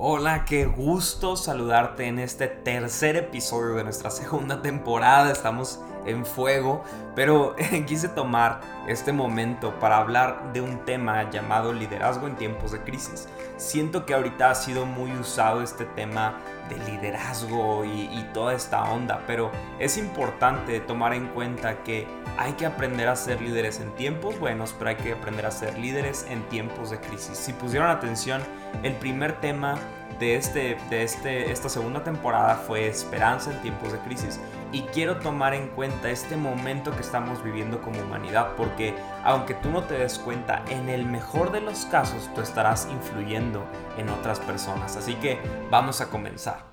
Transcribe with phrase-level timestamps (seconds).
[0.00, 5.32] Hola, qué gusto saludarte en este tercer episodio de nuestra segunda temporada.
[5.32, 6.84] Estamos en fuego,
[7.16, 7.56] pero
[7.88, 13.28] quise tomar este momento para hablar de un tema llamado liderazgo en tiempos de crisis.
[13.56, 16.38] Siento que ahorita ha sido muy usado este tema
[16.68, 22.06] de liderazgo y, y, toda esta onda, pero es importante tomar en cuenta que
[22.36, 25.78] hay que aprender a ser líderes en tiempos buenos, pero hay que aprender a ser
[25.78, 27.36] líderes en tiempos de crisis.
[27.36, 28.42] Si pusieron atención,
[28.82, 29.76] el primer tema
[30.18, 34.40] de, este, de este, esta segunda temporada fue esperanza en tiempos de crisis.
[34.70, 38.94] Y quiero tomar en cuenta este momento que estamos viviendo como humanidad, porque
[39.24, 43.64] aunque tú no te des cuenta, en el mejor de los casos tú estarás influyendo
[43.96, 44.96] en otras personas.
[44.96, 46.68] Así que vamos a comenzar.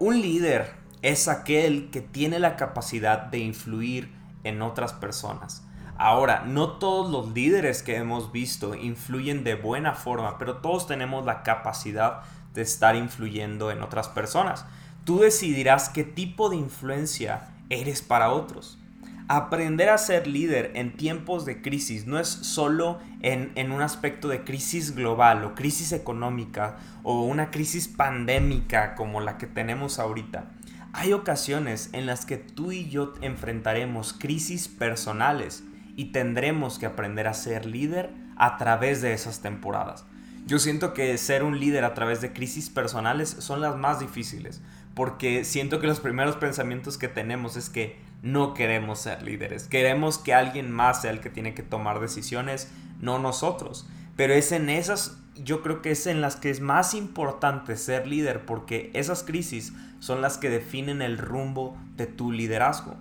[0.00, 4.12] Un líder es aquel que tiene la capacidad de influir
[4.44, 5.64] en otras personas.
[5.96, 11.24] Ahora, no todos los líderes que hemos visto influyen de buena forma, pero todos tenemos
[11.24, 12.20] la capacidad
[12.54, 14.64] de estar influyendo en otras personas.
[15.04, 18.78] Tú decidirás qué tipo de influencia eres para otros.
[19.26, 24.28] Aprender a ser líder en tiempos de crisis no es solo en, en, un aspecto
[24.28, 30.52] de crisis global o crisis económica o una crisis pandémica como la que tenemos ahorita.
[31.00, 35.62] Hay ocasiones en las que tú y yo enfrentaremos crisis personales
[35.94, 40.04] y tendremos que aprender a ser líder a través de esas temporadas.
[40.44, 44.60] Yo siento que ser un líder a través de crisis personales son las más difíciles,
[44.96, 49.68] porque siento que los primeros pensamientos que tenemos es que no queremos ser líderes.
[49.68, 53.88] Queremos que alguien más sea el que tiene que tomar decisiones, no nosotros.
[54.16, 58.06] Pero es en esas, yo creo que es en las que es más importante ser
[58.06, 62.96] líder porque esas crisis son las que definen el rumbo de tu liderazgo.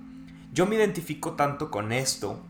[0.54, 2.44] Yo me identifico tanto con esto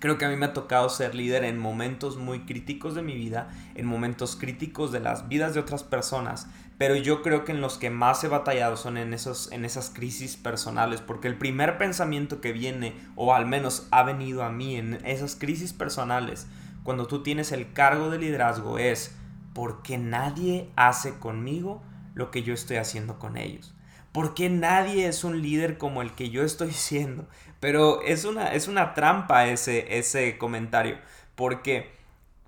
[0.00, 3.14] Creo que a mí me ha tocado ser líder en momentos muy críticos de mi
[3.14, 7.60] vida, en momentos críticos de las vidas de otras personas, pero yo creo que en
[7.60, 11.76] los que más he batallado son en, esos, en esas crisis personales, porque el primer
[11.76, 16.46] pensamiento que viene, o al menos ha venido a mí en esas crisis personales,
[16.82, 19.14] cuando tú tienes el cargo de liderazgo, es
[19.54, 21.82] porque nadie hace conmigo
[22.14, 23.74] lo que yo estoy haciendo con ellos.
[24.12, 27.26] Porque nadie es un líder como el que yo estoy siendo.
[27.60, 30.98] Pero es una, es una trampa ese, ese comentario.
[31.34, 31.92] Porque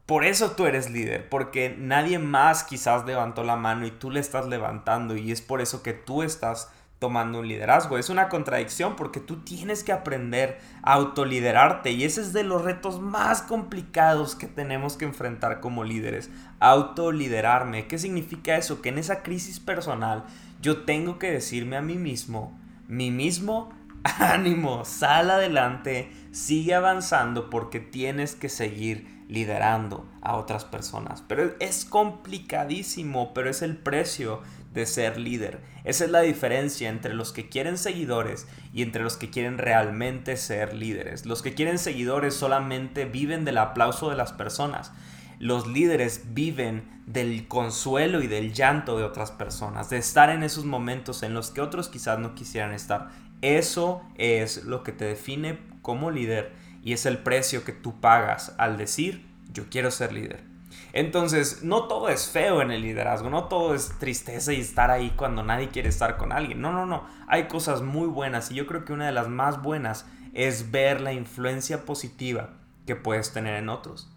[0.06, 1.28] por eso tú eres líder.
[1.28, 5.16] Porque nadie más quizás levantó la mano y tú le estás levantando.
[5.16, 6.70] Y es por eso que tú estás
[7.02, 7.98] tomando un liderazgo.
[7.98, 12.62] Es una contradicción porque tú tienes que aprender a autoliderarte y ese es de los
[12.62, 16.30] retos más complicados que tenemos que enfrentar como líderes.
[16.60, 17.88] Autoliderarme.
[17.88, 18.80] ¿Qué significa eso?
[18.82, 20.26] Que en esa crisis personal
[20.60, 23.70] yo tengo que decirme a mí mismo, mí mismo,
[24.04, 31.24] ánimo, sal adelante, sigue avanzando porque tienes que seguir liderando a otras personas.
[31.26, 34.40] Pero es complicadísimo, pero es el precio
[34.72, 35.60] de ser líder.
[35.84, 40.36] Esa es la diferencia entre los que quieren seguidores y entre los que quieren realmente
[40.36, 41.26] ser líderes.
[41.26, 44.92] Los que quieren seguidores solamente viven del aplauso de las personas.
[45.38, 50.64] Los líderes viven del consuelo y del llanto de otras personas, de estar en esos
[50.64, 53.10] momentos en los que otros quizás no quisieran estar.
[53.40, 56.52] Eso es lo que te define como líder
[56.84, 60.51] y es el precio que tú pagas al decir yo quiero ser líder.
[60.92, 65.10] Entonces, no todo es feo en el liderazgo, no todo es tristeza y estar ahí
[65.16, 66.60] cuando nadie quiere estar con alguien.
[66.60, 67.06] No, no, no.
[67.28, 71.00] Hay cosas muy buenas y yo creo que una de las más buenas es ver
[71.00, 72.50] la influencia positiva
[72.86, 74.10] que puedes tener en otros.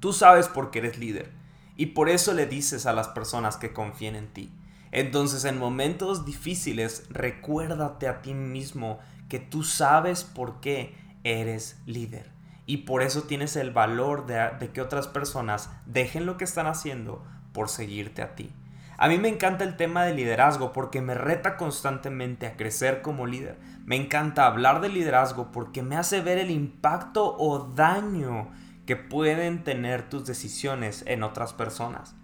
[0.00, 1.30] Tú sabes por qué eres líder
[1.76, 4.50] y por eso le dices a las personas que confíen en ti.
[4.90, 8.98] Entonces en momentos difíciles recuérdate a ti mismo
[9.28, 10.94] que tú sabes por qué
[11.24, 12.31] eres líder.
[12.66, 17.24] Y por eso tienes el valor de, que otras personas dejen lo que están haciendo
[17.52, 18.52] por seguirte a ti.
[18.98, 23.26] A mí me encanta el tema de liderazgo porque me reta constantemente a crecer como
[23.26, 23.58] líder.
[23.84, 28.50] Me encanta hablar de liderazgo porque me hace ver el impacto o daño
[28.86, 32.14] que pueden tener tus decisiones en otras personas.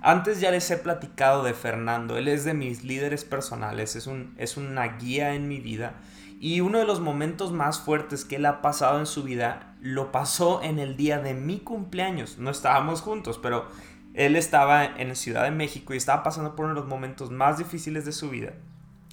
[0.00, 4.34] Antes ya les he platicado de Fernando, él es de mis líderes personales, es, un,
[4.36, 5.94] es una guía en mi vida
[6.42, 10.10] y uno de los momentos más fuertes que él ha pasado en su vida lo
[10.10, 12.38] pasó en el día de mi cumpleaños.
[12.38, 13.66] No estábamos juntos, pero
[14.14, 17.58] él estaba en Ciudad de México y estaba pasando por uno de los momentos más
[17.58, 18.54] difíciles de su vida.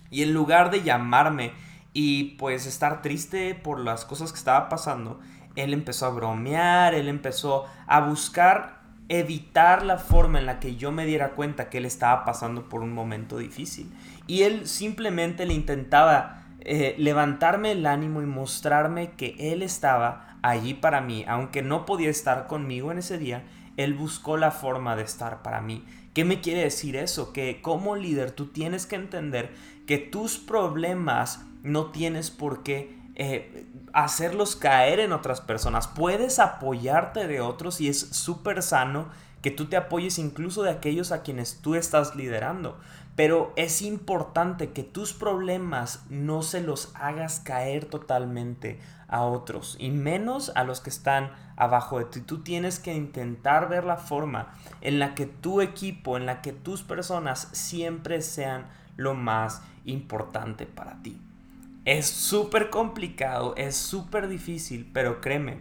[0.10, 1.52] Y en lugar de llamarme
[1.94, 5.20] y pues estar triste por las cosas que estaba pasando,
[5.56, 10.92] él empezó a bromear, él empezó a buscar evitar la forma en la que yo
[10.92, 13.94] me diera cuenta que él estaba pasando por un momento difícil.
[14.26, 20.74] Y él simplemente le intentaba eh, levantarme el ánimo y mostrarme que él estaba allí
[20.74, 23.44] para mí, aunque no podía estar conmigo en ese día,
[23.78, 25.86] él buscó la forma de estar para mí.
[26.14, 27.32] ¿Qué me quiere decir eso?
[27.32, 29.54] Que como líder tú tienes que entender
[29.86, 35.88] que tus problemas no tienes por qué eh, hacerlos caer en otras personas.
[35.88, 39.10] Puedes apoyarte de otros y es súper sano
[39.42, 42.78] que tú te apoyes incluso de aquellos a quienes tú estás liderando.
[43.16, 49.90] Pero es importante que tus problemas no se los hagas caer totalmente a otros y
[49.90, 52.22] menos a los que están abajo de ti.
[52.22, 56.54] Tú tienes que intentar ver la forma en la que tu equipo, en la que
[56.54, 61.20] tus personas siempre sean lo más importante para ti.
[61.86, 65.58] Es súper complicado, es súper difícil, pero créeme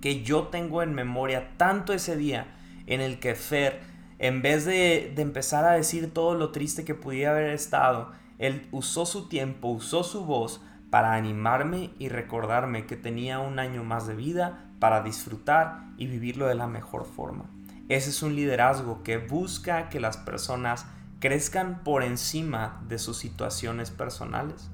[0.00, 2.56] que yo tengo en memoria tanto ese día
[2.86, 3.80] en el que Fer,
[4.18, 8.66] en vez de, de empezar a decir todo lo triste que pudiera haber estado, él
[8.72, 10.60] usó su tiempo, usó su voz
[10.90, 16.46] para animarme y recordarme que tenía un año más de vida para disfrutar y vivirlo
[16.46, 17.44] de la mejor forma.
[17.88, 20.86] Ese es un liderazgo que busca que las personas
[21.20, 24.70] crezcan por encima de sus situaciones personales.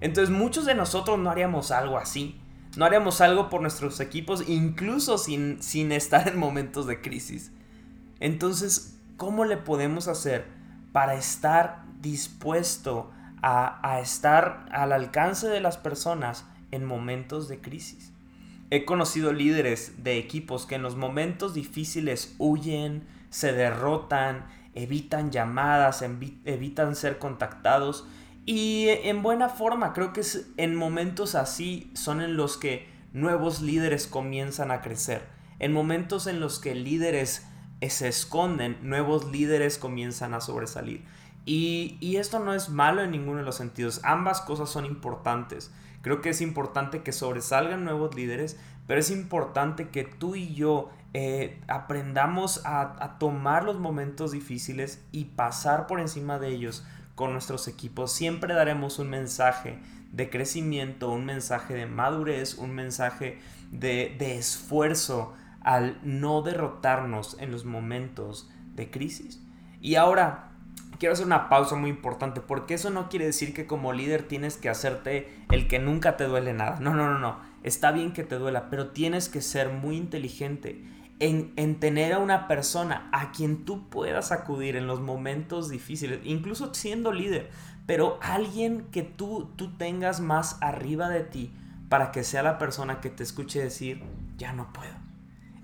[0.00, 2.40] Entonces muchos de nosotros no haríamos algo así.
[2.76, 7.52] No haríamos algo por nuestros equipos, incluso sin, sin estar en momentos de crisis.
[8.20, 10.46] Entonces, ¿cómo le podemos hacer
[10.92, 13.10] para estar dispuesto
[13.46, 18.12] a, estar al alcance de las personas en momentos de crisis.
[18.70, 26.02] He conocido líderes de equipos que en los momentos difíciles huyen, se derrotan, evitan llamadas,
[26.44, 28.06] evitan ser contactados
[28.46, 33.62] y en buena forma, creo que es en momentos así son en los que nuevos
[33.62, 35.26] líderes comienzan a crecer.
[35.58, 37.46] En momentos en los que líderes
[37.88, 41.04] se esconden, nuevos líderes comienzan a sobresalir.
[41.46, 44.00] Y, esto no es malo en ninguno de los sentidos.
[44.02, 45.70] Ambas cosas son importantes.
[46.00, 50.90] Creo que es importante que sobresalgan nuevos líderes, pero es importante que tú y yo
[51.12, 57.68] eh, aprendamos a, tomar los momentos difíciles y pasar por encima de ellos con nuestros
[57.68, 58.12] equipos.
[58.12, 59.78] Siempre daremos un mensaje
[60.12, 63.38] de crecimiento, un mensaje de madurez, un mensaje
[63.70, 69.40] de, de esfuerzo al no derrotarnos en los momentos de crisis.
[69.80, 70.50] Y ahora,
[70.98, 74.56] quiero hacer una pausa muy importante, porque eso no quiere decir que como líder tienes
[74.56, 76.78] que hacerte el que nunca te duele nada.
[76.80, 77.38] No, no, no, no.
[77.62, 80.84] Está bien que te duela, pero tienes que ser muy inteligente
[81.20, 86.20] en, en, tener a una persona a quien tú puedas acudir en los momentos difíciles,
[86.24, 87.50] incluso siendo líder,
[87.86, 91.52] pero alguien que tú, tú tengas más arriba de ti
[91.88, 94.02] para que sea la persona que te escuche decir,
[94.36, 94.94] ya no puedo,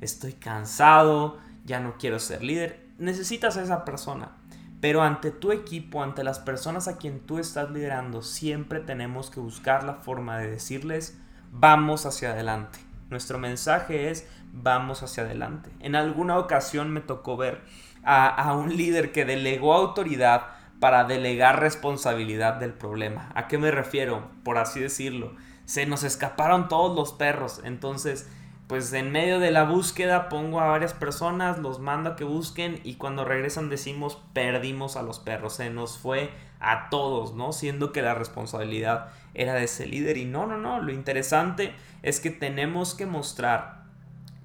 [0.01, 2.87] estoy cansado, ya no quiero ser líder.
[2.99, 4.37] Necesitas a esa persona.
[4.81, 9.41] Pero ante tu equipo, ante las personas a quien tú estás liderando, siempre tenemos que
[9.41, 11.19] buscar la forma de decirles,
[11.53, 12.79] vamos hacia adelante.
[13.11, 15.71] Nuestro mensaje es, vamos hacia adelante.
[15.81, 17.61] En alguna ocasión me tocó ver
[18.03, 20.47] a, un líder que delegó autoridad
[20.79, 23.31] para delegar responsabilidad del problema.
[23.35, 24.31] ¿A qué me refiero?
[24.45, 25.35] Por así decirlo.
[25.67, 27.61] Se nos escaparon todos los perros.
[27.65, 28.29] Entonces
[28.71, 32.79] pues en medio de la búsqueda pongo a varias personas, los mando a que busquen
[32.85, 36.31] y cuando regresan decimos perdimos a los perros, se nos fue
[36.61, 37.53] a todos, ¿no?
[37.53, 42.21] Siendo que la responsabilidad era de ese líder y no, no, no, lo interesante es
[42.21, 43.85] que tenemos que mostrar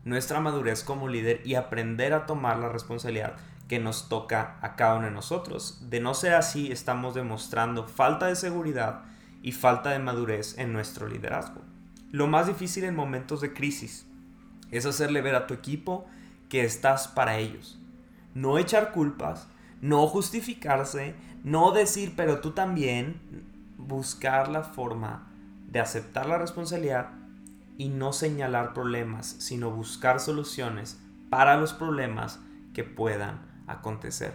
[0.04, 4.96] nuestra madurez como líder y aprender a tomar la responsabilidad que nos toca a cada
[4.96, 5.80] uno de nosotros.
[5.90, 9.04] De no ser así, estamos demostrando falta de seguridad
[9.42, 11.62] y falta de madurez en nuestro liderazgo.
[12.12, 14.06] Lo más difícil en momentos de crisis
[14.72, 16.06] es hacerle ver a tu equipo
[16.50, 17.80] que estás para ellos.
[18.34, 19.48] No echar culpas,
[19.82, 23.20] no justificarse, no decir, pero tú también,
[23.78, 25.28] buscar la forma
[25.68, 27.10] de aceptar la responsabilidad
[27.78, 32.40] y no señalar problemas, sino buscar soluciones para los problemas
[32.74, 34.34] que puedan acontecer.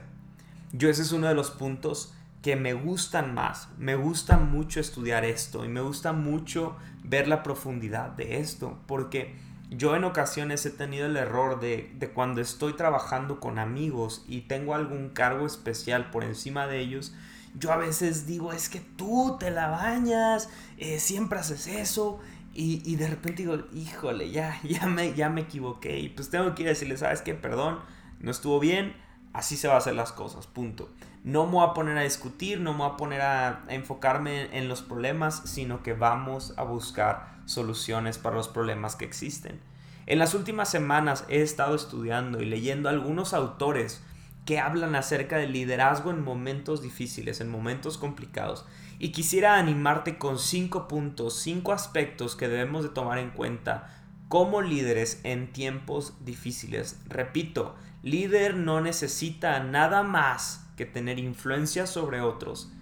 [0.73, 3.69] Yo ese es uno de los puntos que me gustan más.
[3.79, 9.35] Me gusta mucho estudiar esto y me gusta mucho ver la profundidad de esto, porque
[9.71, 14.75] yo en ocasiones he tenido el error de, cuando estoy trabajando con amigos y tengo
[14.75, 17.15] algún cargo especial por encima de ellos,
[17.55, 22.21] yo a veces digo, es que tú te la bañas, eh, siempre haces eso.
[22.53, 25.99] Y, de repente digo, híjole, ya, ya, me, ya me equivoqué.
[25.99, 27.35] Y pues tengo que ir a decirle, ¿sabes qué?
[27.35, 27.79] Perdón,
[28.19, 28.95] no estuvo bien,
[29.33, 30.91] así se van a hacer las cosas, punto.
[31.23, 34.69] No me voy a poner a discutir, no me voy a poner a enfocarme en
[34.69, 39.61] los problemas, sino que vamos a buscar soluciones para los problemas que existen.
[40.07, 44.03] En las últimas semanas he estado estudiando y leyendo algunos autores
[44.51, 48.67] que hablan acerca del liderazgo en momentos difíciles, en momentos complicados.
[48.99, 54.61] Y quisiera animarte con cinco puntos, cinco aspectos que debemos de tomar en cuenta como
[54.61, 57.01] líderes en tiempos difíciles.
[57.07, 62.73] Repito, líder no necesita nada más que tener influencia sobre otros.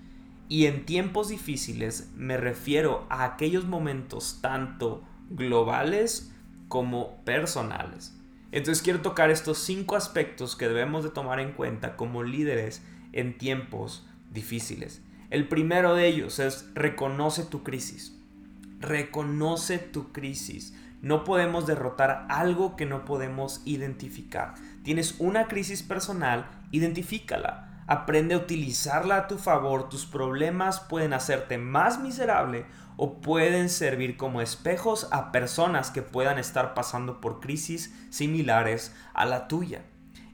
[0.48, 6.32] Y en tiempos difíciles me refiero a aquellos momentos tanto globales
[6.68, 8.17] como personales.
[8.50, 13.36] Entonces quiero tocar estos cinco aspectos que debemos de tomar en cuenta como líderes en
[13.36, 15.02] tiempos difíciles.
[15.30, 18.16] El primero de ellos es reconoce tu crisis.
[18.80, 20.74] Reconoce tu crisis.
[21.02, 24.54] No podemos derrotar algo que no podemos identificar.
[24.82, 27.84] Tienes una crisis personal, identifícala.
[27.86, 29.88] Aprende a utilizarla a tu favor.
[29.88, 32.64] Tus problemas pueden hacerte más miserable
[32.98, 39.24] o pueden servir como espejos a personas que puedan estar pasando por crisis similares a
[39.24, 39.82] la tuya.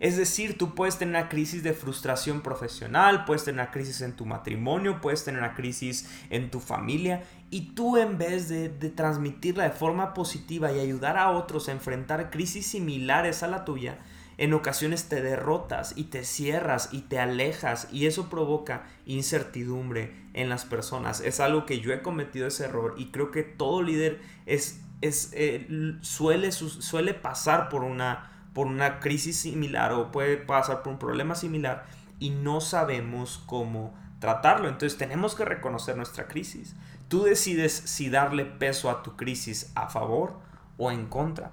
[0.00, 4.16] Es decir, tú puedes tener una crisis de frustración profesional, puedes tener una crisis en
[4.16, 9.64] tu matrimonio, puedes tener una crisis en tu familia y tú en vez de, transmitirla
[9.64, 13.98] de forma positiva y ayudar a otros a enfrentar crisis similares a la tuya,
[14.38, 20.48] en ocasiones te derrotas y te cierras y te alejas y eso provoca incertidumbre en
[20.48, 21.20] las personas.
[21.20, 25.30] Es algo que yo he cometido ese error y creo que todo líder es, es,
[25.34, 25.66] eh,
[26.00, 31.34] suele, suele pasar por una por una crisis similar o puede pasar por un problema
[31.34, 31.84] similar
[32.20, 34.68] y no sabemos cómo tratarlo.
[34.68, 36.74] Entonces tenemos que reconocer nuestra crisis.
[37.08, 40.38] Tú decides si darle peso a tu crisis a favor
[40.78, 41.52] o en contra.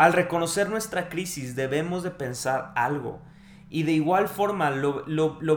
[0.00, 3.20] Al reconocer nuestra crisis debemos de pensar algo.
[3.68, 5.04] Y de igual forma lo,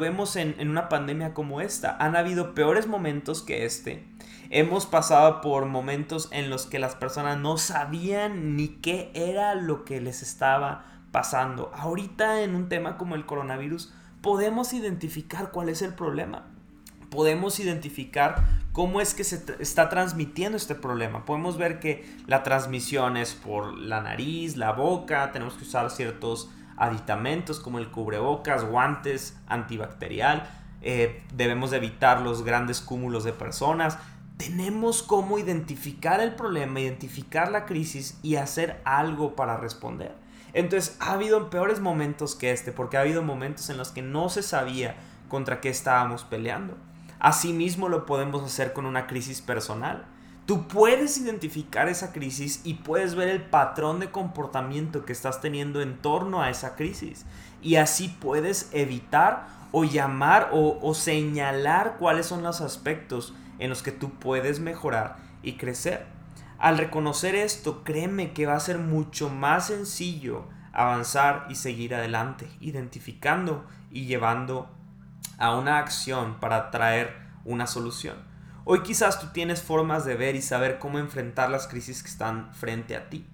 [0.02, 1.96] vemos en, en una pandemia como esta.
[2.02, 4.06] Han habido peores momentos que este.
[4.50, 9.86] Hemos pasado por momentos en los que las personas no sabían ni qué era lo
[9.86, 11.72] que les estaba pasando.
[11.74, 16.48] Ahorita en un tema como el coronavirus podemos identificar cuál es el problema.
[17.10, 21.26] Podemos identificar cómo es que se está transmitiendo este problema.
[21.26, 26.50] Podemos ver que la transmisión es por la nariz, la boca, tenemos que usar ciertos
[26.76, 30.50] aditamentos como el cubrebocas, guantes, antibacterial.
[30.82, 33.98] Eh, debemos evitar los grandes cúmulos de personas
[34.38, 40.14] tenemos cómo identificar el problema, identificar la crisis y hacer algo para responder.
[40.54, 44.30] Entonces ha habido peores momentos que este, porque ha habido momentos en los que no
[44.30, 44.96] se sabía
[45.30, 46.78] contra qué estábamos peleando.
[47.24, 50.04] Asimismo lo podemos hacer con una crisis personal.
[50.46, 55.80] Tú puedes identificar esa crisis y puedes ver el patrón de comportamiento que estás teniendo
[55.80, 57.26] en torno a esa crisis.
[57.62, 63.84] Y así puedes evitar o llamar o, o señalar cuáles son los aspectos en los
[63.84, 66.06] que tú puedes mejorar y crecer.
[66.60, 72.50] Al reconocer esto, créeme que va a ser mucho más sencillo avanzar y seguir adelante,
[72.60, 74.70] identificando y llevando
[75.44, 78.16] a una acción para traer una solución.
[78.64, 82.54] Hoy quizás tú tienes formas de ver y saber cómo enfrentar las crisis que están
[82.54, 83.28] frente a ti,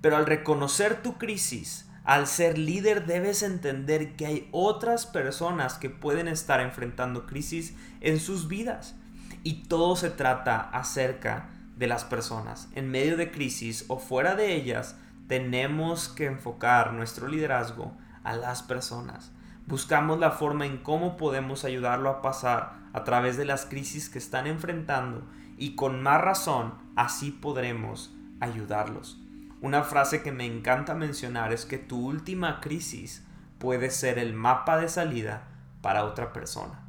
[0.00, 5.90] pero al reconocer tu crisis, al ser líder debes entender que hay otras personas que
[5.90, 8.94] pueden estar enfrentando crisis en sus vidas
[9.42, 12.68] y todo se trata acerca de las personas.
[12.76, 14.94] En medio de crisis o fuera de ellas,
[15.26, 17.92] tenemos que enfocar nuestro liderazgo
[18.22, 19.32] a las personas.
[19.66, 24.18] Buscamos la forma en cómo podemos ayudarlo a pasar a través de las crisis que
[24.18, 25.22] están enfrentando
[25.58, 29.18] y con más razón así podremos ayudarlos.
[29.60, 33.26] Una frase que me encanta mencionar es que tu última crisis
[33.58, 35.48] puede ser el mapa de salida
[35.80, 36.80] para otra persona.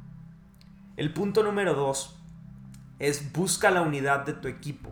[0.96, 2.20] El punto número dos
[2.98, 4.90] es busca la unidad de tu equipo.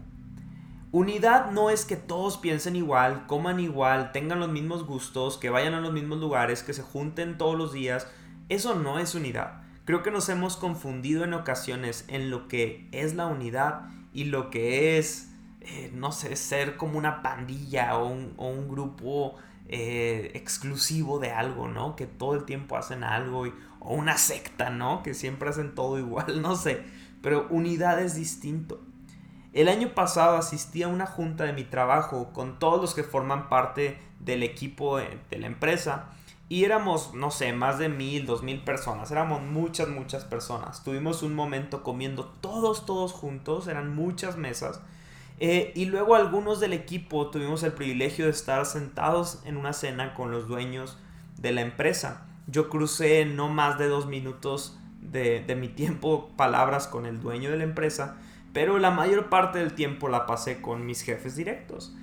[0.96, 5.74] Unidad no es que todos piensen igual, coman igual, tengan los mismos gustos, que vayan
[5.74, 8.06] a los mismos lugares, que se junten todos los días.
[8.48, 9.60] Eso no es unidad.
[9.84, 14.48] Creo que nos hemos confundido en ocasiones en lo que es la unidad y lo
[14.48, 19.34] que es, eh, no sé, ser como una pandilla o un, grupo
[19.68, 21.94] eh, exclusivo de algo, ¿no?
[21.94, 23.44] Que todo el tiempo hacen algo,
[23.80, 25.02] o una secta, ¿no?
[25.02, 26.84] Que siempre hacen todo igual, no sé
[27.26, 28.80] pero unidad es distinto.
[29.56, 33.48] El año pasado asistí a una junta de mi trabajo con todos los que forman
[33.48, 36.10] parte del equipo de, la empresa
[36.50, 40.84] y éramos, no sé, más de mil, dos mil personas, éramos muchas, muchas personas.
[40.84, 44.82] Tuvimos un momento comiendo todos, todos juntos, eran muchas mesas.
[45.40, 50.12] Eh, y luego algunos del equipo tuvimos el privilegio de estar sentados en una cena
[50.12, 50.98] con los dueños
[51.38, 52.26] de la empresa.
[52.46, 57.56] Yo crucé no más de dos minutos de, mi tiempo palabras con el dueño de
[57.56, 58.18] la empresa,
[58.56, 61.94] pero la mayor parte del tiempo la pasé con mis jefes directos.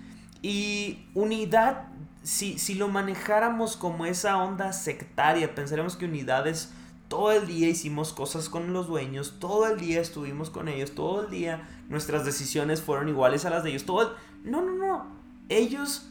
[0.43, 1.87] Y unidad,
[2.21, 6.71] si, si lo manejáramos como esa onda sectaria, pensaríamos que unidad es
[7.07, 11.23] todo el día hicimos cosas con los dueños, todo el día estuvimos con ellos, todo
[11.23, 15.07] el día nuestras decisiones fueron iguales a las de ellos, todo No, no, no.
[15.49, 16.07] Ellos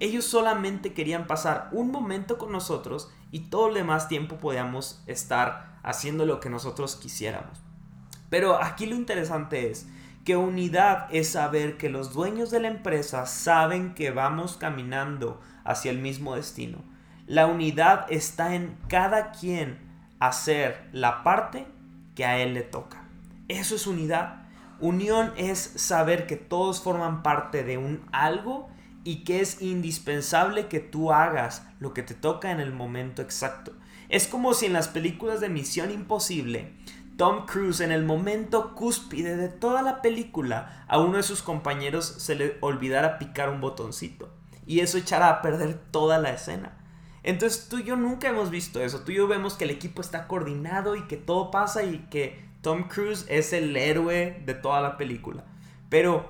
[0.00, 5.78] ellos solamente querían pasar un momento con nosotros y todo el demás tiempo podíamos estar
[5.84, 7.65] haciendo lo que nosotros quisiéramos.
[8.28, 9.86] Pero aquí lo interesante es
[10.24, 15.90] que unidad es saber que los dueños de la empresa saben que vamos caminando hacia
[15.90, 16.78] el mismo destino.
[17.26, 19.78] La unidad está en cada quien
[20.18, 21.66] hacer la parte
[22.14, 23.04] que a él le toca.
[23.48, 24.46] Eso es unidad.
[24.80, 28.68] Unión es saber que todos forman parte de un algo
[29.04, 33.72] y que es indispensable que tú hagas lo que te toca en el momento exacto.
[34.08, 36.72] Es como si en las películas de Misión Imposible,
[37.16, 42.06] Tom Cruise en el momento cúspide de toda la película a uno de sus compañeros
[42.18, 44.34] se le olvidara picar un botoncito
[44.66, 46.76] y eso echara a perder toda la escena.
[47.22, 50.00] Entonces tú y yo nunca hemos visto eso, tú y yo vemos que el equipo
[50.00, 54.80] está coordinado y que todo pasa y que Tom Cruise es el héroe de toda
[54.80, 55.44] la película.
[55.88, 56.28] Pero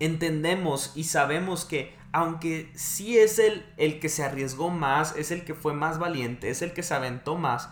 [0.00, 5.44] entendemos y sabemos que aunque sí es el, el que se arriesgó más, es el
[5.44, 7.68] que fue más valiente, es el que se aventó más,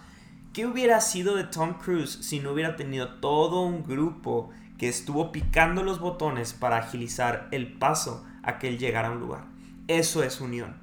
[0.56, 4.48] ¿qué hubiera sido de Tom Cruise si no hubiera tenido todo un grupo
[4.78, 9.20] que estuvo picando los botones para agilizar el paso a que él llegara a un
[9.20, 9.44] lugar?
[9.86, 10.78] Eso es unión.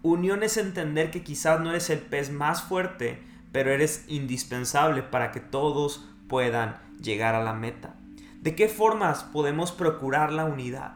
[0.00, 5.30] Unión es entender que quizás no eres el pez más fuerte, pero eres indispensable para
[5.30, 7.96] que todos puedan llegar a la meta.
[8.40, 10.94] ¿De qué formas podemos procurar la unidad?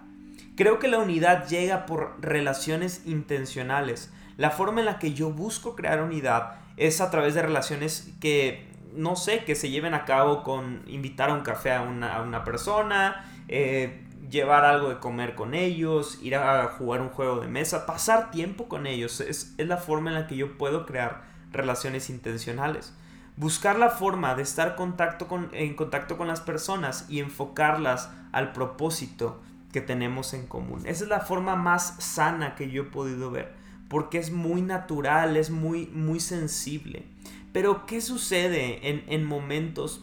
[0.57, 4.11] Creo que la unidad llega por relaciones intencionales.
[4.43, 8.69] La forma en la que yo busco crear unidad es a través de relaciones que,
[8.93, 13.25] no sé, que se lleven a cabo con invitar a un café a una, persona,
[13.47, 18.33] eh, llevar algo de comer con ellos, ir a jugar un juego de mesa, pasar
[18.33, 19.21] tiempo con ellos.
[19.21, 21.23] Es, es la forma en la que yo puedo crear
[21.53, 22.93] relaciones intencionales.
[23.37, 28.53] Buscar la forma de estar contacto con, en contacto con las personas y enfocarlas al
[28.53, 29.41] propósito
[29.73, 30.83] que tenemos en común.
[30.85, 33.62] Esa es la forma más sana que yo he podido ver,
[33.93, 37.05] porque es muy natural, es muy, muy sensible.
[37.53, 40.03] Pero, ¿qué sucede en, en momentos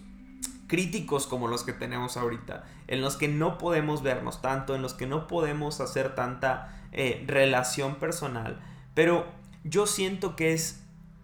[0.67, 2.65] críticos como los que tenemos ahorita?
[2.85, 7.23] En los que no podemos vernos tanto, en los que no podemos hacer tanta eh,
[7.25, 8.59] relación personal.
[8.93, 9.25] Pero
[9.63, 10.83] yo siento que es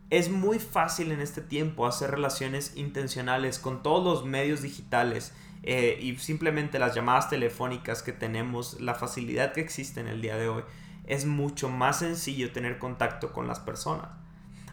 [0.10, 6.00] es muy fácil en este tiempo hacer relaciones intencionales con todos los medios digitales eh,
[6.02, 10.48] y simplemente las llamadas telefónicas que tenemos, la facilidad que existe en el día de
[10.48, 10.64] hoy,
[11.08, 14.08] es mucho más sencillo tener contacto con las personas.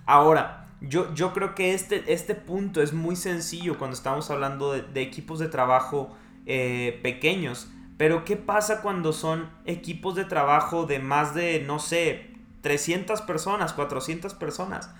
[0.06, 5.02] Ahora, yo, yo creo que este, este punto es muy sencillo cuando estamos hablando de,
[5.02, 6.10] equipos de trabajo
[6.46, 12.34] eh, pequeños, pero ¿qué pasa cuando son equipos de trabajo de más de, no sé,
[12.62, 14.90] 300 personas, 400 personas?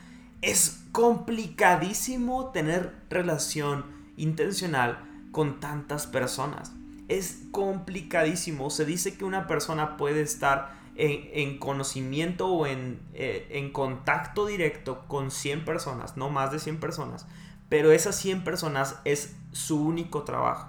[0.41, 4.99] Es complicadísimo tener relación intencional
[5.33, 6.73] con tantas personas.
[7.09, 8.71] Es complicadísimo.
[8.71, 15.05] Se dice que una persona puede estar en, conocimiento o en, eh, en, contacto directo
[15.09, 17.27] con 100 personas, no más de 100 personas,
[17.69, 20.69] pero esas 100 personas es su único trabajo.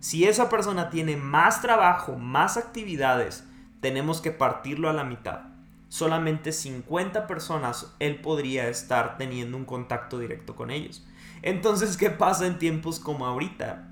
[0.00, 3.44] Si esa persona tiene más trabajo, más actividades,
[3.80, 5.42] tenemos que partirlo a la mitad.
[5.88, 11.06] Solamente 50 personas él podría estar teniendo un contacto directo con ellos.
[11.42, 13.88] Entonces, ¿qué pasa en tiempos como ahorita?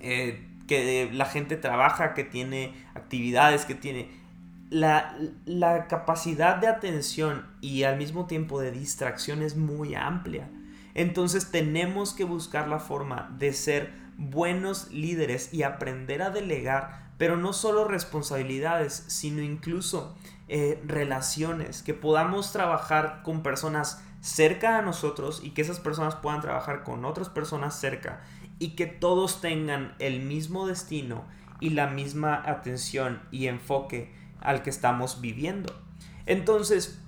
[0.00, 4.21] Eh, que la gente trabaja, que tiene actividades, que tiene...
[4.72, 10.48] La, la capacidad de atención y al mismo tiempo de distracción es muy amplia.
[10.94, 17.36] Entonces tenemos que buscar la forma de ser buenos líderes y aprender a delegar, pero
[17.36, 20.16] no solo responsabilidades, sino incluso
[20.48, 26.40] eh, relaciones, que podamos trabajar con personas cerca a nosotros y que esas personas puedan
[26.40, 28.20] trabajar con otras personas cerca
[28.58, 31.24] y que todos tengan el mismo destino
[31.58, 35.74] y la misma atención y enfoque al que estamos viviendo.
[36.26, 37.00] Entonces,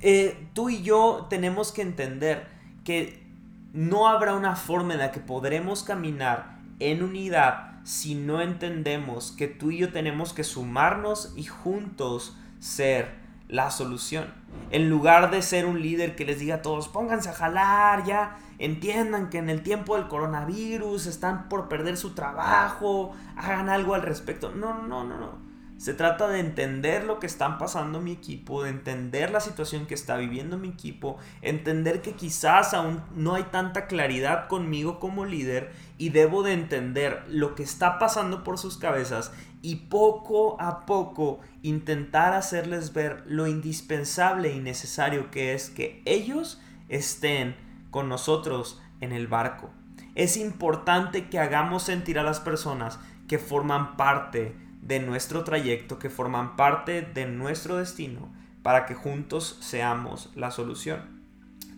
[0.00, 2.46] eh, tú y yo tenemos que entender
[2.84, 3.26] que
[3.72, 9.46] no habrá una forma en la que podremos caminar en unidad si no entendemos que
[9.46, 14.32] tú y yo tenemos que sumarnos y juntos ser la solución.
[14.70, 18.38] En lugar de ser un líder que les diga a todos, pónganse a jalar, ya
[18.58, 24.02] entiendan que en el tiempo del coronavirus están por perder su trabajo, hagan algo al
[24.02, 24.52] respecto.
[24.52, 25.49] No, no, no, no.
[25.80, 29.94] Se trata de entender lo que están pasando mi equipo, de entender la situación que
[29.94, 35.72] está viviendo mi equipo, entender que quizás aún no hay tanta claridad conmigo como líder
[35.96, 41.40] y debo de entender lo que está pasando por sus cabezas y poco a poco
[41.62, 47.56] intentar hacerles ver lo indispensable y necesario que es que ellos estén
[47.90, 49.70] con nosotros en el barco.
[50.14, 56.10] Es importante que hagamos sentir a las personas que forman parte de nuestro trayecto, que
[56.10, 61.22] forman parte de nuestro destino, para que juntos seamos la solución.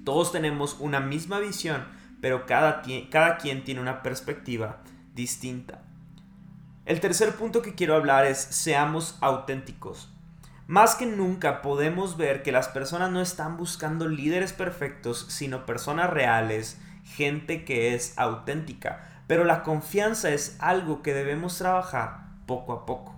[0.04, 1.84] Todos tenemos una misma visión,
[2.20, 4.82] pero cada, cada quien tiene una perspectiva
[5.14, 5.82] distinta.
[6.84, 10.08] El tercer punto que quiero hablar es seamos auténticos.
[10.66, 16.10] Más que nunca podemos ver que las personas no están buscando líderes perfectos, sino personas
[16.10, 19.22] reales, gente que es auténtica.
[19.26, 23.14] Pero la confianza es algo que debemos trabajar poco a poco.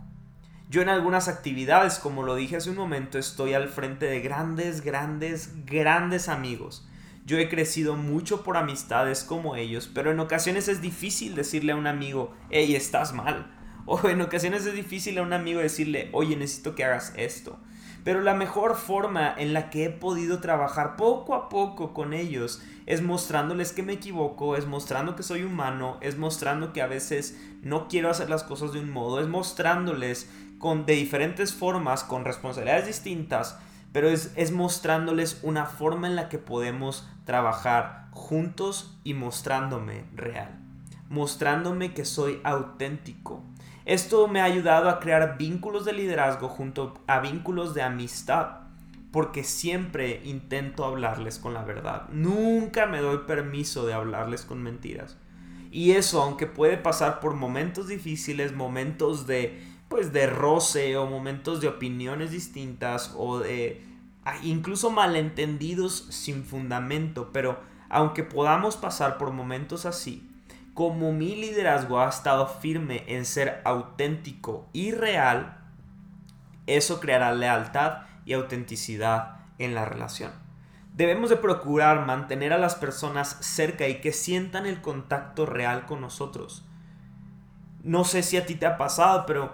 [0.71, 4.83] Yo en algunas actividades, como lo dije hace un momento, estoy al frente de grandes,
[4.83, 6.89] grandes, grandes amigos.
[7.27, 11.77] Yo he crecido mucho por amistades como ellos, pero en ocasiones es difícil decirle a
[11.77, 13.51] un amigo, hey, estás mal.
[13.87, 17.59] O en ocasiones es difícil a un amigo decirle, oye, necesito que hagas esto.
[18.05, 22.63] Pero la mejor forma en la que he podido trabajar poco a poco con ellos
[22.85, 27.41] es mostrándoles que me equivoco, es mostrando que soy humano, es mostrando que a veces
[27.63, 32.27] no quiero hacer las cosas de un modo, es mostrándoles con, de diferentes formas, con
[32.27, 33.59] responsabilidades distintas,
[33.93, 40.59] pero es, es mostrándoles una forma en la que podemos trabajar juntos y mostrándome real,
[41.09, 43.43] mostrándome que soy auténtico
[43.85, 48.61] esto me ha ayudado a crear vínculos de liderazgo junto a vínculos de amistad,
[49.11, 52.09] porque siempre intento hablarles con la verdad.
[52.11, 55.19] Nunca me doy permiso de hablarles con mentiras.
[55.71, 61.61] Y eso, aunque puede pasar por momentos difíciles, momentos de pues de roce o momentos
[61.61, 63.85] de opiniones distintas o de
[64.25, 70.29] ah, incluso malentendidos sin fundamento, pero aunque podamos pasar por momentos así,
[70.75, 75.57] como mi liderazgo ha estado firme en ser auténtico y real,
[76.67, 80.33] eso creará lealtad y autenticidad en la relación.
[80.95, 86.01] Debemos de procurar mantener a las personas cerca y que sientan el contacto real con
[86.01, 86.65] nosotros.
[87.83, 89.53] No sé si a ti te ha pasado, pero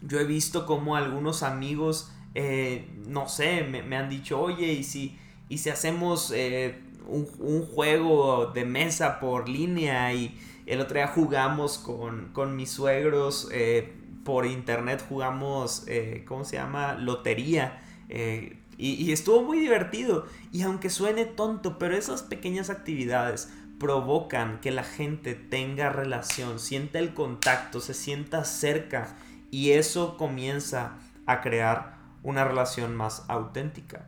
[0.00, 5.18] yo he visto como algunos amigos, eh, no sé, me, han dicho, oye, y si,
[5.48, 11.78] y si hacemos eh, un, juego de mesa por línea y el otro día jugamos
[11.78, 13.92] con, mis suegros eh,
[14.24, 16.94] por internet, jugamos, eh, ¿cómo se llama?
[16.94, 17.82] Lotería.
[18.08, 20.26] Eh, y, y estuvo muy divertido.
[20.52, 26.98] Y aunque suene tonto, pero esas pequeñas actividades provocan que la gente tenga relación, sienta
[26.98, 29.16] el contacto, se sienta cerca
[29.50, 34.06] y eso comienza a crear una relación más auténtica.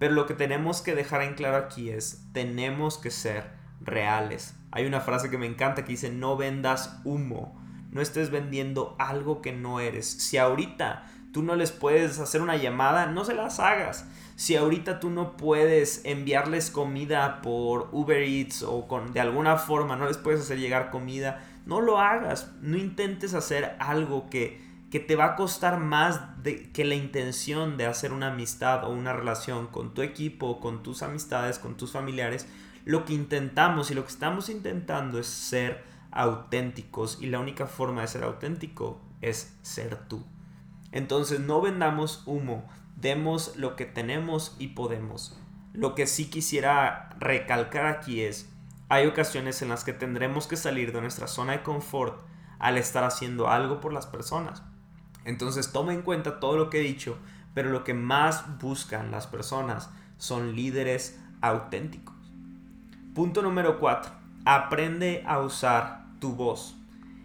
[0.00, 3.50] Pero lo que tenemos que dejar en claro aquí es, tenemos que ser
[3.82, 4.56] reales.
[4.72, 7.60] Hay una frase que me encanta que dice, no vendas humo,
[7.90, 10.10] no estés vendiendo algo que no eres.
[10.10, 14.06] Si ahorita tú no les puedes hacer una llamada, no se las hagas.
[14.36, 19.96] Si ahorita tú no puedes enviarles comida por Uber Eats o con, de alguna forma
[19.96, 22.50] no les puedes hacer llegar comida, no lo hagas.
[22.62, 27.76] No intentes hacer algo que que te va a costar más de, que la intención
[27.76, 31.92] de hacer una amistad o una relación con tu equipo, con tus amistades, con tus
[31.92, 32.48] familiares,
[32.84, 38.00] lo que intentamos y lo que estamos intentando es ser auténticos y la única forma
[38.00, 40.24] de ser auténtico es ser tú.
[40.90, 45.38] Entonces no vendamos humo, demos lo que tenemos y podemos.
[45.72, 48.50] Lo que sí quisiera recalcar aquí es,
[48.88, 52.22] hay ocasiones en las que tendremos que salir de nuestra zona de confort
[52.58, 54.64] al estar haciendo algo por las personas.
[55.30, 57.16] Entonces toma en cuenta todo lo que he dicho,
[57.54, 59.88] pero lo que más buscan las personas
[60.18, 62.16] son líderes auténticos.
[63.14, 64.12] Punto número 4.
[64.44, 66.76] Aprende a usar tu voz.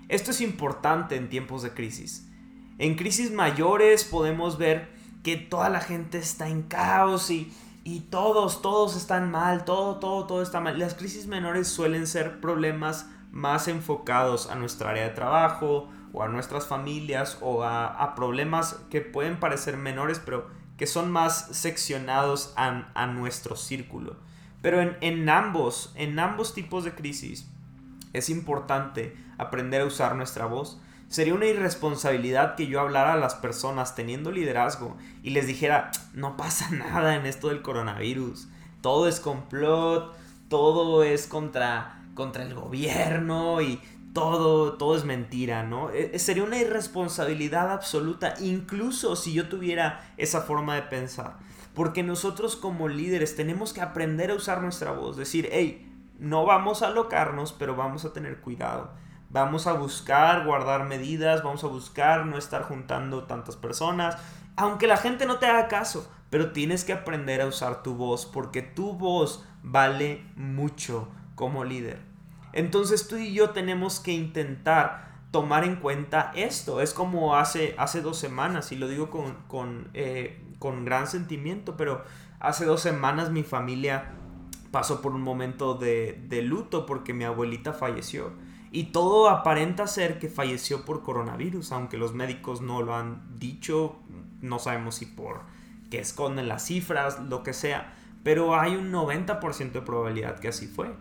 [0.08, 2.30] Esto es importante en tiempos de crisis.
[2.78, 4.90] En crisis mayores podemos ver
[5.24, 7.52] que toda la gente está en caos y,
[7.84, 10.78] y todos, todos están mal, todo, todo, todo está mal.
[10.78, 16.30] Las crisis menores suelen ser problemas más enfocados a nuestra área de trabajo o a
[16.30, 20.48] nuestras familias o a, problemas que pueden parecer menores pero
[20.78, 24.16] que son más seccionados a, nuestro círculo.
[24.62, 27.50] Pero en, en, ambos, en ambos tipos de crisis
[28.14, 30.80] es importante aprender a usar nuestra voz.
[31.10, 36.38] Sería una irresponsabilidad que yo hablara a las personas teniendo liderazgo y les dijera, no
[36.38, 38.48] pasa nada en esto del coronavirus,
[38.82, 40.16] todo es complot,
[40.48, 43.82] todo es contra, contra el gobierno y
[44.16, 45.90] todo, todo es mentira, ¿no?
[45.90, 51.36] E, sería una irresponsabilidad absoluta, incluso si yo tuviera esa forma de pensar.
[51.74, 56.82] Porque nosotros como líderes tenemos que aprender a usar nuestra voz, decir, hey, no vamos
[56.82, 58.94] a alocarnos, pero vamos a tener cuidado.
[59.30, 64.18] Vamos a buscar guardar medidas, vamos a buscar no estar juntando tantas personas,
[64.56, 68.26] aunque la gente no te haga caso, pero tienes que aprender a usar tu voz
[68.26, 72.15] porque tu voz vale mucho como líder.
[72.56, 76.82] Entonces tú y yo tenemos que intentar tomar en cuenta esto.
[76.82, 81.78] Es como hace, hace dos semanas, y lo digo con, con, eh, con gran sentimiento,
[81.78, 82.04] pero
[82.40, 84.14] hace dos semanas mi familia
[84.72, 88.32] pasó por un momento de, de luto porque mi abuelita falleció.
[88.72, 93.98] Y todo aparenta ser que falleció por coronavirus, aunque los médicos no lo han dicho,
[94.42, 95.42] no sabemos si por
[95.90, 100.68] que esconden las cifras, lo que sea, pero hay un 90% de probabilidad que así
[100.68, 100.92] fue.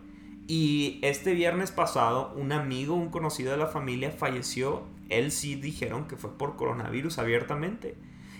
[0.46, 4.82] Y este viernes pasado, un amigo, un conocido de la familia falleció.
[5.08, 7.96] Él sí dijeron que fue por coronavirus abiertamente.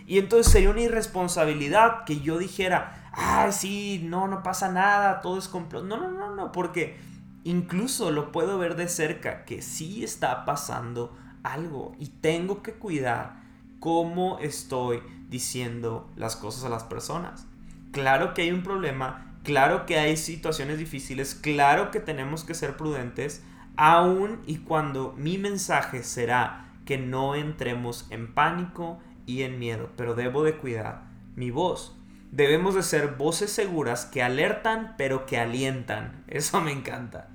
[0.07, 5.39] Y entonces sería una irresponsabilidad que yo dijera, ah, sí, no, no pasa nada, todo
[5.39, 5.85] es complot.
[5.85, 6.99] No, no, no, no, porque
[7.43, 13.43] incluso lo puedo ver de cerca que sí está pasando algo y tengo que cuidar
[13.81, 17.47] cómo estoy diciendo las cosas a las personas.
[17.93, 22.79] Claro que hay un problema Claro que hay situaciones difíciles, claro que tenemos que ser
[22.79, 23.45] prudentes,
[23.77, 30.15] aun y cuando mi mensaje será que no entremos en pánico y en miedo, pero
[30.15, 31.03] debo de cuidar
[31.37, 31.95] mi voz.
[32.31, 36.25] Debemos de ser voces seguras que alertan pero que alientan.
[36.27, 37.29] Eso me encanta.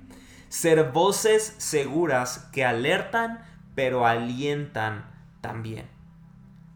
[0.48, 3.38] Ser voces seguras que alertan
[3.76, 5.06] pero alientan
[5.40, 5.99] también.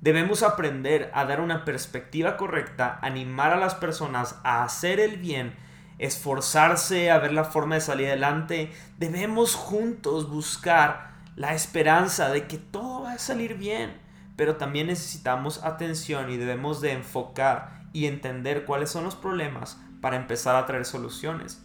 [0.05, 5.55] Debemos aprender a dar una perspectiva correcta, animar a las personas a hacer el bien,
[5.99, 8.71] esforzarse a ver la forma de salir adelante.
[8.99, 13.99] Debemos juntos buscar la esperanza de que todo va a salir bien,
[14.37, 20.17] pero también necesitamos atención y debemos de enfocar y entender cuáles son los problemas para
[20.17, 21.65] empezar a traer soluciones.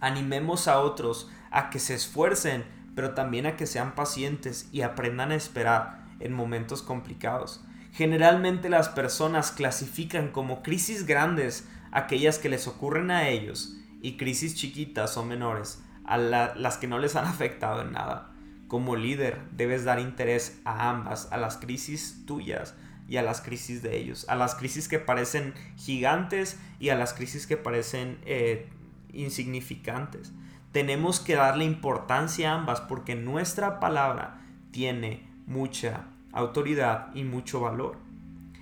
[0.00, 2.62] Animemos a otros a que se esfuercen,
[2.94, 7.64] pero también a que sean pacientes y aprendan a esperar en momentos complicados.
[7.92, 14.54] Generalmente las personas clasifican como crisis grandes aquellas que les ocurren a ellos y crisis
[14.54, 18.32] chiquitas o menores a las que no les han afectado en nada.
[18.68, 22.74] Como líder debes dar interés a ambas, a las crisis tuyas
[23.08, 27.12] y a las crisis de ellos, a las crisis que parecen gigantes y a las
[27.12, 28.68] crisis que parecen eh,
[29.12, 30.32] insignificantes.
[30.70, 37.96] Tenemos que darle importancia a ambas porque nuestra palabra tiene mucha autoridad y mucho valor.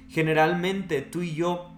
[0.09, 1.71] Generalmente tú y yo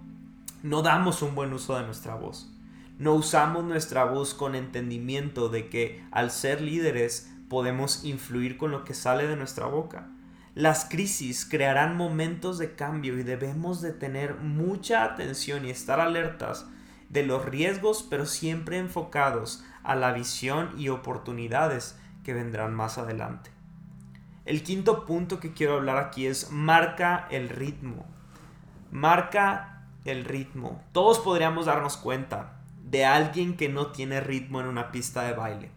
[0.62, 2.52] no damos un buen uso de nuestra voz.
[2.98, 8.84] No usamos nuestra voz con entendimiento de que al ser líderes podemos influir con lo
[8.84, 10.08] que sale de nuestra boca.
[10.54, 16.66] Las crisis crearán momentos de cambio y debemos de tener mucha atención y estar alertas
[17.08, 23.50] de los riesgos, pero siempre enfocados a la visión y oportunidades que vendrán más adelante.
[24.44, 28.06] El quinto punto que quiero hablar aquí es marca el ritmo.
[28.90, 30.82] Marca el ritmo.
[30.92, 35.70] Todos podríamos darnos cuenta de alguien que no tiene ritmo en una pista de baile.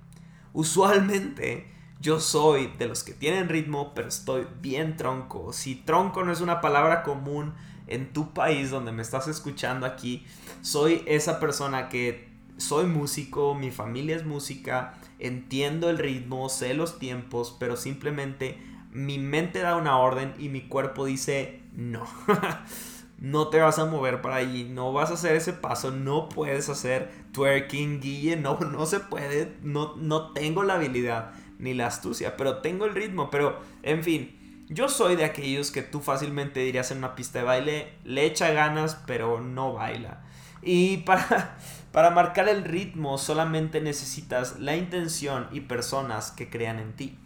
[0.53, 5.53] Usualmente yo soy de los que tienen ritmo, pero estoy bien tronco.
[5.53, 7.53] Si tronco no es una palabra común
[7.87, 10.25] en tu país donde me estás escuchando aquí,
[10.61, 16.99] soy esa persona que soy músico, mi familia es música, entiendo el ritmo, sé los
[16.99, 18.57] tiempos, pero simplemente
[18.91, 22.05] mi mente da una orden y mi cuerpo dice no.
[23.23, 26.67] no te vas a mover para allí, no vas a hacer ese paso, no puedes
[26.67, 32.35] hacer twerking, guille, no, no se puede, no, no tengo la habilidad ni la astucia,
[32.35, 36.91] pero tengo el ritmo, pero en fin, yo soy de aquellos que tú fácilmente dirías
[36.91, 40.23] en una pista de baile, le echa ganas, pero no baila.
[40.61, 41.57] Y para,
[41.93, 47.19] para marcar el ritmo solamente necesitas la intención y personas que crean en ti.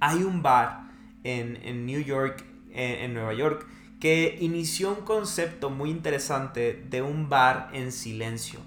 [0.00, 0.90] Hay un bar
[1.24, 3.66] en, en New York, en, Nueva York,
[3.98, 8.60] que inició un concepto muy interesante de un bar en silencio.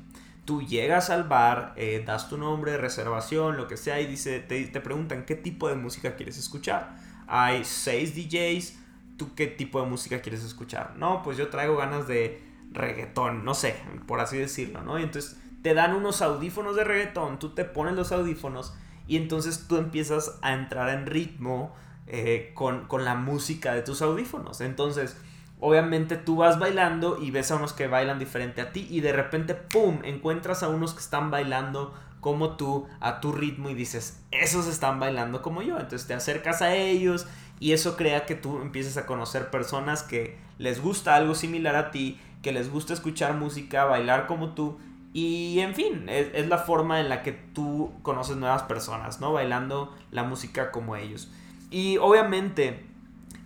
[0.45, 4.65] Tú llegas al bar, eh, das tu nombre, reservación, lo que sea, y dice, te,
[4.65, 6.95] te preguntan qué tipo de música quieres escuchar.
[7.27, 8.79] Hay seis DJs,
[9.15, 10.95] ¿tú qué tipo de música quieres escuchar?
[10.97, 13.75] No, pues yo traigo ganas de reggaetón, no sé,
[14.07, 14.99] por así decirlo, ¿no?
[14.99, 18.73] Y entonces te dan unos audífonos de reggaetón, tú te pones los audífonos
[19.07, 21.73] y entonces tú empiezas a entrar en ritmo
[22.07, 24.61] eh, con, con la música de tus audífonos.
[24.61, 25.17] Entonces,
[25.59, 29.11] obviamente tú vas bailando y ves a unos que bailan diferente a ti y de
[29.11, 34.21] repente, ¡pum!, encuentras a unos que están bailando como tú a tu ritmo y dices,
[34.31, 35.79] esos están bailando como yo.
[35.79, 37.27] Entonces te acercas a ellos
[37.59, 41.91] y eso crea que tú empieces a conocer personas que les gusta algo similar a
[41.91, 44.77] ti, que les gusta escuchar música, bailar como tú.
[45.11, 49.33] Y en fin, es, la forma en la que tú conoces nuevas personas, ¿no?
[49.33, 51.29] Bailando la música como ellos.
[51.71, 52.85] Y obviamente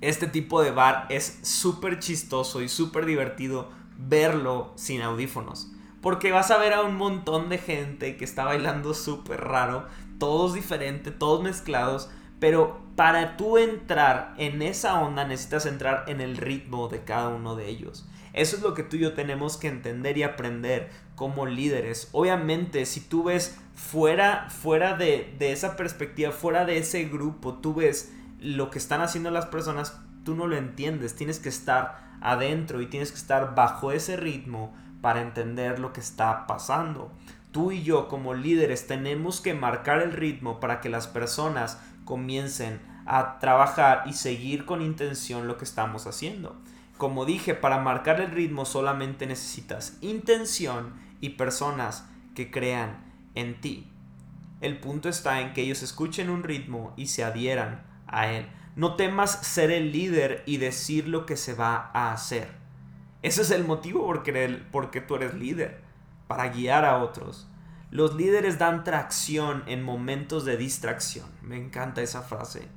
[0.01, 5.71] este tipo de bar es súper chistoso y súper divertido verlo sin audífonos.
[6.01, 9.88] Porque vas a ver a un montón de gente que está bailando súper raro,
[10.19, 12.10] todos diferentes, todos mezclados,
[12.41, 17.56] pero para tú entrar en esa onda necesitas entrar en el ritmo de cada uno
[17.56, 18.06] de ellos.
[18.34, 22.10] Eso es lo que tú y yo tenemos que entender y aprender como líderes.
[22.12, 27.76] Obviamente, si tú ves fuera, fuera de, de esa perspectiva, fuera de ese grupo, tú
[27.76, 31.15] ves lo que están haciendo las personas, tú no lo entiendes.
[31.15, 36.00] Tienes que estar adentro y tienes que estar bajo ese ritmo para entender lo que
[36.00, 37.12] está pasando.
[37.52, 42.80] Tú y yo como líderes tenemos que marcar el ritmo para que las personas comiencen
[43.06, 46.56] a trabajar y seguir con intención lo que estamos haciendo.
[46.97, 53.03] Como dije, para marcar el ritmo solamente necesitas intención y personas que crean
[53.36, 53.91] en ti.
[54.62, 58.47] El punto está en que ellos escuchen un ritmo y se adhieran a él.
[58.75, 62.49] No temas ser el líder y decir lo que se va a hacer.
[63.21, 64.23] Ese es el motivo por
[64.71, 65.82] porque tú eres líder,
[66.27, 67.47] para guiar a otros.
[67.91, 71.27] Los líderes dan tracción en momentos de distracción.
[71.41, 72.67] Me encanta esa frase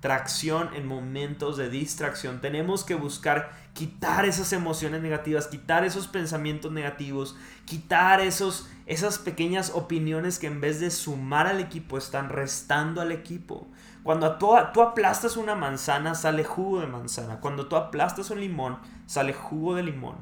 [0.00, 2.40] tracción en momentos de distracción.
[2.40, 9.72] Tenemos que buscar quitar esas emociones negativas, quitar esos pensamientos negativos, quitar esos, esas pequeñas
[9.74, 13.66] opiniones que en vez de sumar al equipo están restando al equipo.
[14.04, 17.40] Cuando tú, tú aplastas una manzana sale jugo de manzana.
[17.40, 20.16] Cuando tú aplastas un limón sale jugo de limón.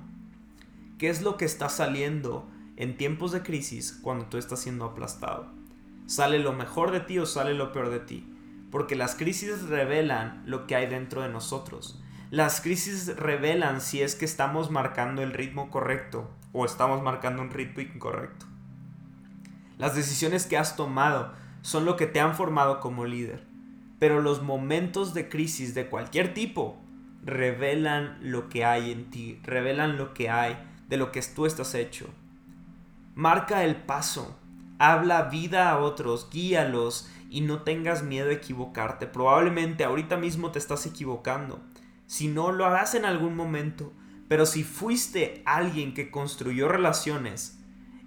[0.98, 5.46] ¿Qué es lo que está saliendo en tiempos de crisis cuando tú estás siendo aplastado?
[6.06, 8.36] ¿Sale lo mejor de ti o sale lo peor de ti?
[8.70, 12.02] Porque las crisis revelan lo que hay dentro de nosotros.
[12.31, 17.50] Las crisis revelan si es que estamos marcando el ritmo correcto o estamos marcando un
[17.50, 18.46] ritmo incorrecto.
[19.79, 23.46] Las decisiones que has tomado son lo que te han formado como líder,
[23.98, 26.81] pero los momentos de crisis de cualquier tipo
[27.22, 30.57] revelan lo que hay en ti, revelan lo que hay
[30.88, 32.09] de lo que tú estás hecho.
[33.14, 34.38] Marca el paso,
[34.78, 39.06] habla vida a otros, guíalos y no tengas miedo a equivocarte.
[39.06, 41.60] Probablemente ahorita mismo te estás equivocando.
[42.06, 43.92] Si no, lo harás en algún momento.
[44.28, 47.60] Pero si fuiste alguien que construyó relaciones,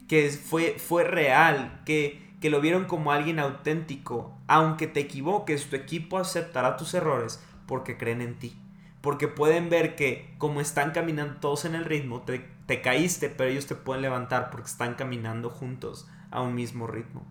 [0.08, 5.76] que fue, fue real, que, que lo vieron como alguien auténtico, aunque te equivoques, tu
[5.76, 8.58] equipo aceptará tus errores porque creen en ti.
[9.02, 13.50] Porque pueden ver que como están caminando todos en el ritmo, te, te caíste, pero
[13.50, 17.26] ellos te pueden levantar porque están caminando juntos a un mismo ritmo.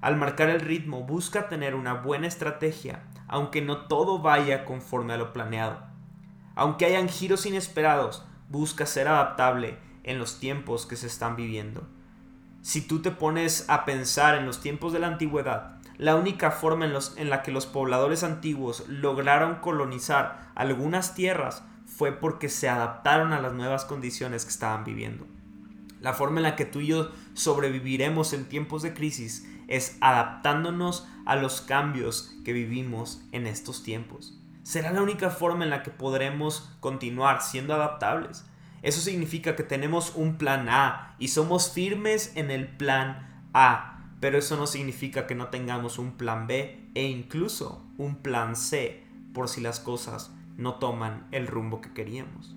[0.00, 5.16] Al marcar el ritmo, busca tener una buena estrategia, aunque no todo vaya conforme a
[5.16, 5.78] lo planeado.
[6.54, 11.86] Aunque hayan giros inesperados, busca ser adaptable en los tiempos que se están viviendo.
[12.62, 16.84] Si tú te pones a pensar en los tiempos de la antigüedad, la única forma
[16.84, 23.32] en, en la que los pobladores antiguos lograron colonizar algunas tierras fue porque se adaptaron
[23.32, 25.26] a las nuevas condiciones que estaban viviendo.
[26.00, 31.06] La forma en la que tú y yo sobreviviremos en tiempos de crisis es adaptándonos
[31.24, 34.38] a los cambios que vivimos en estos tiempos.
[34.62, 38.44] Será la única forma en la que podremos continuar siendo adaptables.
[38.82, 44.38] Eso significa que tenemos un plan A y somos firmes en el plan A, pero
[44.38, 49.48] eso no significa que no tengamos un plan B e incluso un plan C por
[49.48, 52.54] si las cosas no toman el rumbo que queríamos.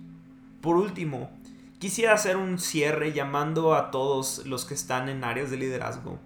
[0.61, 1.31] Por último,
[1.79, 6.19] quisiera hacer un cierre llamando a todos los que están en áreas de liderazgo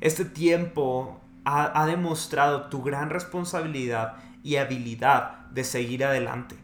[0.00, 6.56] este tiempo ha, demostrado tu gran responsabilidad y habilidad de seguir adelante.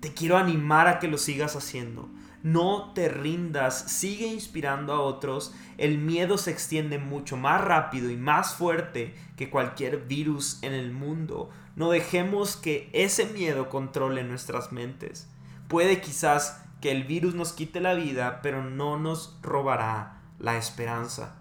[0.00, 2.08] Te quiero animar a que lo sigas haciendo.
[2.42, 5.52] No te rindas, sigue inspirando a otros.
[5.76, 10.92] El miedo se extiende mucho más rápido y más fuerte que cualquier virus en el
[10.92, 11.50] mundo.
[11.74, 15.26] No dejemos que ese miedo controle nuestras mentes.
[15.66, 21.36] Puede quizás que el virus nos quite la vida, pero no nos robará la esperanza.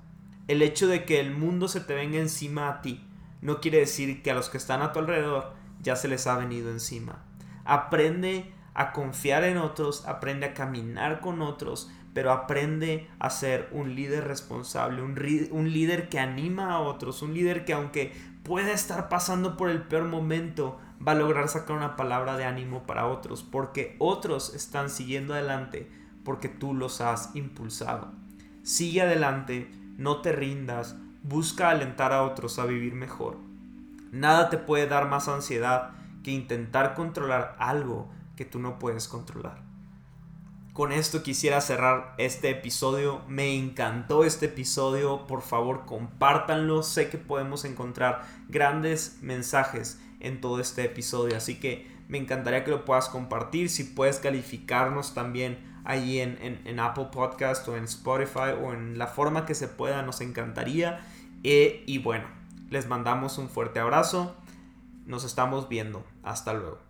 [0.47, 3.07] El hecho de que el mundo se te venga encima a ti
[3.41, 6.37] no quiere decir que a los que están a tu alrededor ya se les ha
[6.37, 7.23] venido encima.
[7.65, 13.95] Aprende a confiar en otros, aprende a caminar con otros, pero aprende a ser un
[13.95, 15.15] líder responsable, un,
[15.51, 19.83] un, líder que anima a otros, un líder que aunque pueda estar pasando por el
[19.83, 24.89] peor momento, va a lograr sacar una palabra de ánimo para otros, porque otros están
[24.89, 25.89] siguiendo adelante,
[26.25, 28.11] porque tú los has impulsado.
[28.63, 33.37] Sigue adelante, no te rindas, busca alentar a otros a vivir mejor.
[34.11, 35.91] Nada te puede dar más ansiedad
[36.23, 39.65] que intentar controlar algo que tú no puedes controlar.
[40.73, 43.23] Con esto quisiera cerrar este episodio.
[43.27, 45.25] Me encantó este episodio.
[45.25, 46.83] Por favor, compártanlo.
[46.83, 51.37] Sé que podemos encontrar grandes mensajes en todo este episodio.
[51.37, 53.69] Así que me encantaría que lo puedas compartir.
[53.69, 59.45] Si puedes calificarnos también ahí en, Apple Podcast o en Spotify o en la forma
[59.45, 60.99] que se pueda, nos encantaría.
[61.43, 62.25] Eh, y bueno,
[62.69, 64.35] les mandamos un fuerte abrazo.
[65.05, 66.03] Nos estamos viendo.
[66.23, 66.86] Hasta luego.